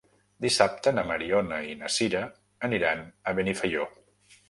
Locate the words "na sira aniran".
1.83-3.07